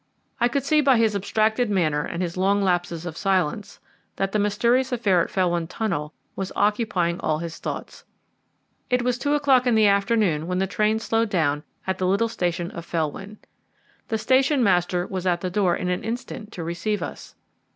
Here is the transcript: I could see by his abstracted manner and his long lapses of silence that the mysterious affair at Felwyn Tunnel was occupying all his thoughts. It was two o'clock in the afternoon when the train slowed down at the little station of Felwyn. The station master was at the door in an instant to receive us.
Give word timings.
I 0.39 0.47
could 0.47 0.63
see 0.63 0.81
by 0.81 0.97
his 0.97 1.15
abstracted 1.15 1.69
manner 1.69 2.01
and 2.01 2.23
his 2.23 2.35
long 2.35 2.63
lapses 2.63 3.05
of 3.05 3.15
silence 3.15 3.79
that 4.15 4.31
the 4.31 4.39
mysterious 4.39 4.91
affair 4.91 5.21
at 5.21 5.29
Felwyn 5.29 5.67
Tunnel 5.67 6.11
was 6.35 6.51
occupying 6.55 7.19
all 7.19 7.37
his 7.37 7.59
thoughts. 7.59 8.03
It 8.89 9.03
was 9.03 9.19
two 9.19 9.35
o'clock 9.35 9.67
in 9.67 9.75
the 9.75 9.85
afternoon 9.85 10.47
when 10.47 10.57
the 10.57 10.65
train 10.65 10.97
slowed 10.97 11.29
down 11.29 11.61
at 11.85 11.99
the 11.99 12.07
little 12.07 12.29
station 12.29 12.71
of 12.71 12.83
Felwyn. 12.83 13.37
The 14.07 14.17
station 14.17 14.63
master 14.63 15.05
was 15.05 15.27
at 15.27 15.41
the 15.41 15.51
door 15.51 15.75
in 15.75 15.87
an 15.89 16.03
instant 16.03 16.51
to 16.53 16.63
receive 16.63 17.03
us. 17.03 17.35